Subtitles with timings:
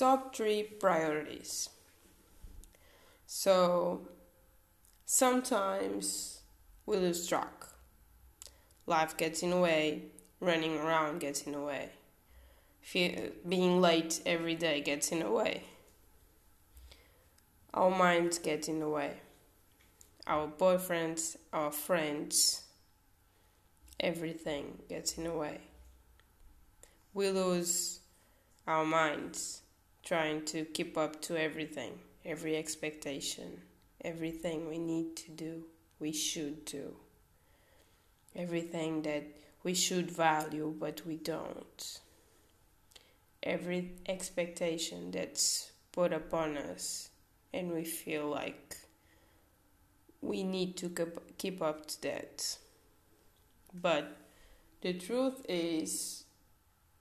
[0.00, 1.68] top three priorities.
[3.26, 4.08] So
[5.04, 6.40] sometimes
[6.86, 7.66] we lose track.
[8.86, 10.04] Life gets in the way,
[10.40, 11.90] running around gets in the way,
[13.46, 15.64] being late every day gets in the way.
[17.74, 19.20] Our minds get in the way.
[20.26, 22.62] Our boyfriends, our friends,
[24.00, 25.60] everything gets in the way.
[27.12, 28.00] We lose
[28.66, 29.60] our minds
[30.04, 33.60] trying to keep up to everything, every expectation,
[34.04, 35.64] everything we need to do,
[35.98, 36.96] we should do,
[38.34, 39.24] everything that
[39.62, 42.00] we should value but we don't,
[43.42, 47.10] every expectation that's put upon us
[47.52, 48.76] and we feel like
[50.22, 50.90] we need to
[51.38, 52.56] keep up to that.
[53.72, 54.16] But
[54.82, 56.24] the truth is,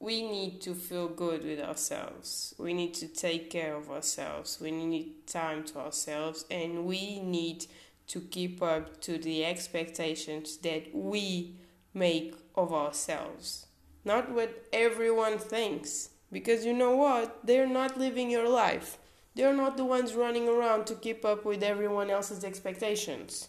[0.00, 2.54] we need to feel good with ourselves.
[2.58, 4.58] We need to take care of ourselves.
[4.60, 7.66] We need time to ourselves, and we need
[8.08, 11.56] to keep up to the expectations that we
[11.94, 13.66] make of ourselves.
[14.04, 16.10] Not what everyone thinks.
[16.30, 17.40] Because you know what?
[17.44, 18.98] They're not living your life.
[19.34, 23.48] They're not the ones running around to keep up with everyone else's expectations.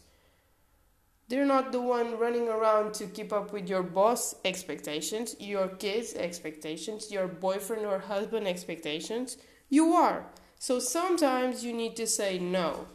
[1.30, 6.16] They're not the one running around to keep up with your boss expectations, your kids'
[6.16, 9.38] expectations, your boyfriend or husband expectations.
[9.69, 10.25] You are.
[10.58, 12.88] So sometimes you need to say no.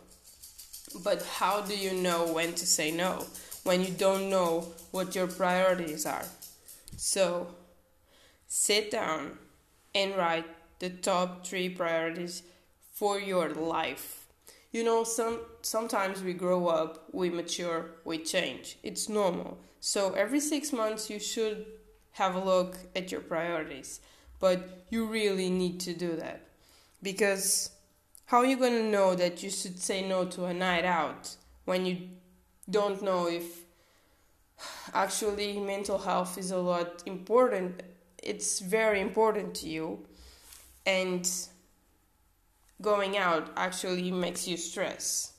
[1.04, 3.26] But how do you know when to say no?
[3.62, 6.26] When you don't know what your priorities are.
[6.96, 7.54] So
[8.48, 9.38] sit down
[9.94, 10.46] and write
[10.80, 12.42] the top three priorities
[12.92, 14.23] for your life
[14.74, 18.76] you know some sometimes we grow up we mature we change.
[18.82, 19.58] It's normal.
[19.80, 21.64] So every 6 months you should
[22.12, 24.00] have a look at your priorities.
[24.40, 26.40] But you really need to do that.
[27.02, 27.70] Because
[28.26, 31.36] how are you going to know that you should say no to a night out
[31.66, 32.08] when you
[32.68, 33.44] don't know if
[34.92, 37.82] actually mental health is a lot important
[38.22, 40.04] it's very important to you?
[40.84, 41.30] And
[42.80, 45.32] going out actually makes you stress.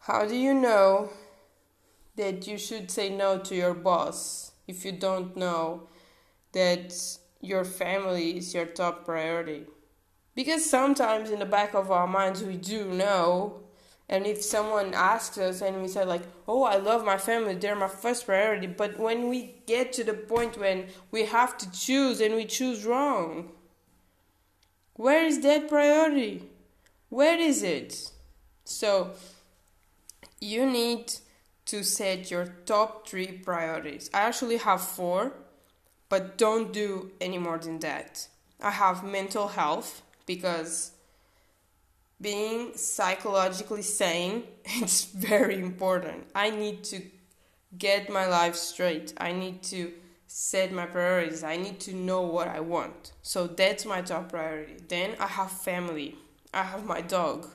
[0.00, 1.10] How do you know
[2.16, 5.88] that you should say no to your boss if you don't know
[6.52, 6.94] that
[7.40, 9.66] your family is your top priority?
[10.34, 13.60] Because sometimes in the back of our minds we do know,
[14.08, 17.76] and if someone asks us and we say like, "Oh, I love my family; they're
[17.76, 22.20] my first priority," but when we get to the point when we have to choose
[22.20, 23.52] and we choose wrong,
[25.00, 26.42] where is that priority?
[27.08, 28.12] Where is it?
[28.64, 29.12] So,
[30.42, 31.14] you need
[31.64, 34.10] to set your top three priorities.
[34.12, 35.32] I actually have four,
[36.10, 38.28] but don't do any more than that.
[38.60, 40.92] I have mental health because
[42.20, 46.26] being psychologically sane it's very important.
[46.34, 47.00] I need to
[47.78, 49.14] get my life straight.
[49.16, 49.94] I need to
[50.32, 51.42] set my priorities.
[51.42, 53.10] I need to know what I want.
[53.20, 54.76] So that's my top priority.
[54.86, 56.14] Then I have family.
[56.54, 57.48] I have my dog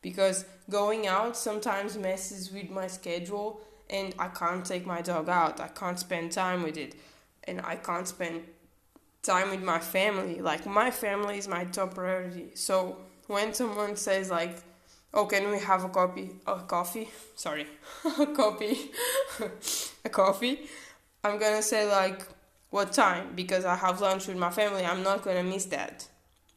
[0.00, 3.60] because going out sometimes messes with my schedule
[3.90, 5.60] and I can't take my dog out.
[5.60, 6.94] I can't spend time with it
[7.48, 8.42] and I can't spend
[9.24, 10.40] time with my family.
[10.40, 12.50] Like my family is my top priority.
[12.54, 14.62] So when someone says like
[15.12, 17.66] oh can we have a copy a coffee sorry
[18.20, 18.92] a copy,
[20.04, 20.60] a coffee
[21.22, 22.26] I'm gonna say like
[22.70, 24.84] what time because I have lunch with my family.
[24.84, 26.08] I'm not gonna miss that.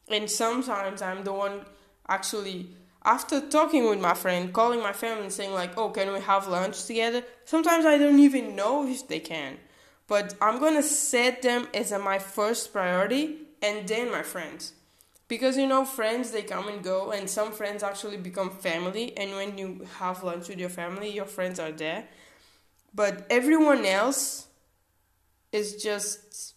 [0.08, 1.64] And sometimes I'm the one
[2.08, 2.68] actually
[3.04, 6.48] after talking with my friend, calling my family and saying like, "Oh, can we have
[6.48, 9.58] lunch together?" Sometimes I don't even know if they can.
[10.06, 14.74] But I'm going to set them as my first priority and then my friends.
[15.28, 19.32] Because you know, friends they come and go and some friends actually become family and
[19.32, 22.06] when you have lunch with your family, your friends are there.
[22.94, 24.43] But everyone else
[25.54, 26.56] is just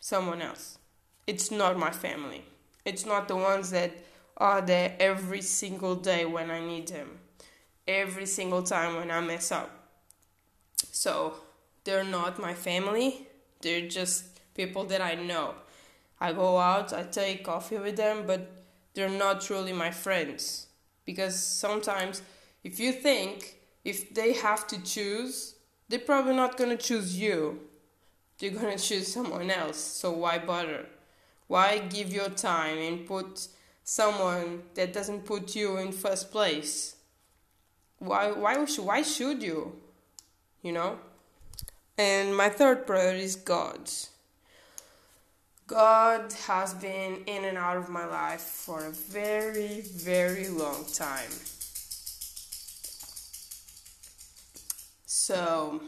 [0.00, 0.78] someone else.
[1.26, 2.42] It's not my family.
[2.86, 3.92] It's not the ones that
[4.38, 7.18] are there every single day when I need them,
[7.86, 9.70] every single time when I mess up.
[10.90, 11.34] So
[11.84, 13.28] they're not my family,
[13.60, 15.54] they're just people that I know.
[16.18, 18.50] I go out, I take coffee with them, but
[18.94, 20.68] they're not truly my friends.
[21.04, 22.22] Because sometimes,
[22.62, 25.56] if you think if they have to choose,
[25.90, 27.60] they're probably not gonna choose you
[28.40, 29.78] you're gonna choose someone else.
[29.78, 30.86] So why bother?
[31.46, 33.48] Why give your time and put
[33.84, 36.96] someone that doesn't put you in first place?
[37.98, 39.80] Why why should why should you?
[40.62, 40.98] You know?
[41.96, 43.90] And my third priority is God.
[45.66, 51.30] God has been in and out of my life for a very, very long time.
[55.06, 55.80] So,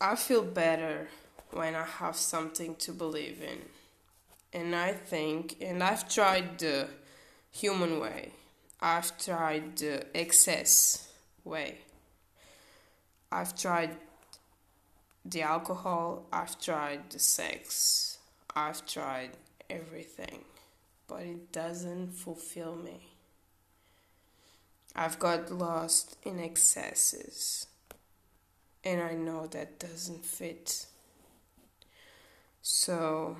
[0.00, 1.08] I feel better
[1.52, 3.62] when I have something to believe in.
[4.52, 6.88] And I think, and I've tried the
[7.50, 8.32] human way,
[8.80, 11.08] I've tried the excess
[11.44, 11.78] way,
[13.32, 13.96] I've tried
[15.24, 18.18] the alcohol, I've tried the sex,
[18.54, 19.30] I've tried
[19.70, 20.44] everything,
[21.08, 23.08] but it doesn't fulfill me.
[24.94, 27.66] I've got lost in excesses,
[28.86, 30.86] and I know that doesn't fit.
[32.62, 33.36] So,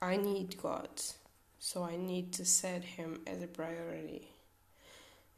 [0.00, 0.88] I need God,
[1.58, 4.28] so I need to set Him as a priority.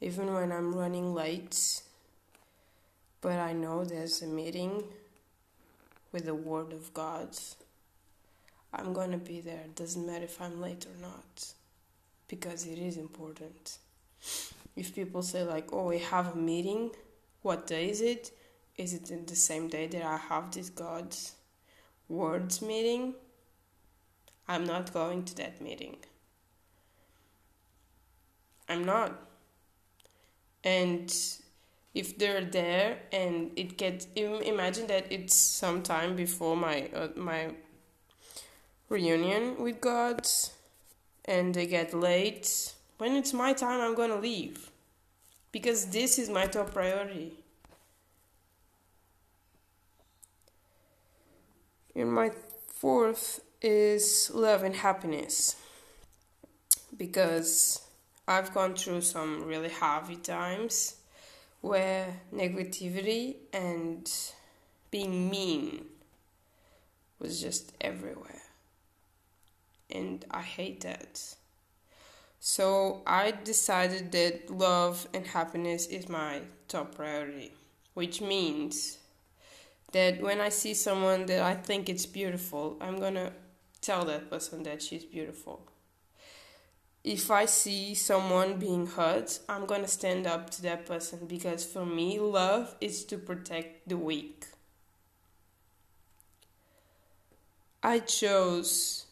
[0.02, 1.80] Even when I'm running late,
[3.22, 4.84] but I know there's a meeting
[6.12, 7.30] with the Word of God.
[8.74, 9.64] I'm gonna be there.
[9.74, 11.54] Doesn't matter if I'm late or not,
[12.28, 13.78] because it is important.
[14.76, 16.90] If people say like, "Oh, we have a meeting,"
[17.42, 18.32] what day is it?
[18.76, 21.34] Is it the same day that I have this God's
[22.08, 23.14] words meeting?
[24.48, 25.96] I'm not going to that meeting.
[28.68, 29.12] I'm not.
[30.64, 31.12] And
[31.94, 37.50] if they're there and it gets imagine that it's sometime before my uh, my
[38.88, 40.26] reunion with God
[41.24, 44.69] and they get late when it's my time I'm going to leave
[45.52, 47.32] because this is my top priority
[51.94, 52.30] and my
[52.66, 55.56] fourth is love and happiness
[56.96, 57.82] because
[58.26, 60.96] I've gone through some really heavy times
[61.60, 64.10] where negativity and
[64.90, 65.84] being mean
[67.18, 68.42] was just everywhere.
[69.90, 71.34] And I hate that.
[72.40, 77.52] So I decided that love and happiness is my top priority,
[77.94, 78.98] which means
[79.92, 83.32] that when I see someone that I think it's beautiful, I'm gonna
[83.80, 85.70] tell that person that she's beautiful
[87.02, 91.86] if I see someone being hurt, I'm gonna stand up to that person because for
[91.86, 94.46] me, love is to protect the weak.
[97.82, 99.06] I chose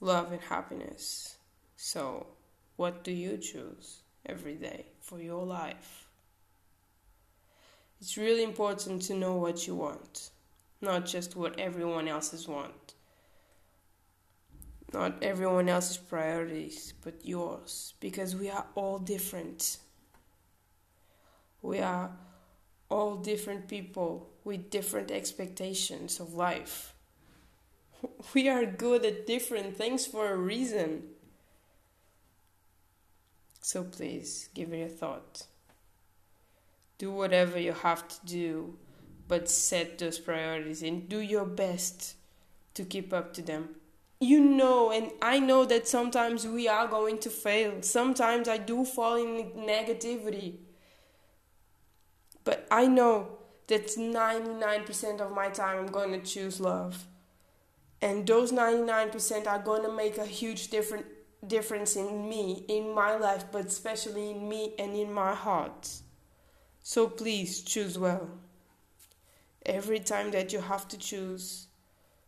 [0.00, 1.36] love and happiness.
[1.86, 2.28] So,
[2.76, 6.08] what do you choose every day for your life?
[8.00, 10.30] It's really important to know what you want,
[10.80, 12.94] not just what everyone else's want
[14.94, 19.78] not everyone else's priorities, but yours, because we are all different.
[21.62, 22.12] We are
[22.88, 26.94] all different people with different expectations of life.
[28.34, 31.13] We are good at different things for a reason.
[33.64, 35.46] So please give it a thought.
[36.98, 38.76] Do whatever you have to do,
[39.26, 42.16] but set those priorities and do your best
[42.74, 43.70] to keep up to them.
[44.20, 47.80] You know and i know that sometimes we are going to fail.
[47.80, 50.56] Sometimes i do fall in negativity.
[52.44, 53.38] But i know
[53.68, 57.06] that 99% of my time i'm going to choose love.
[58.02, 61.06] And those 99% are going to make a huge different
[61.48, 65.88] difference in me in my life but especially in me and in my heart
[66.82, 68.28] so please choose well
[69.66, 71.66] every time that you have to choose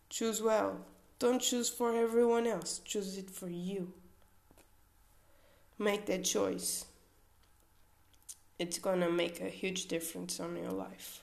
[0.09, 0.79] choose well
[1.19, 3.93] don't choose for everyone else, choose it for you.
[5.79, 6.85] Make that choice.
[8.59, 11.23] It's gonna make a huge difference on your life.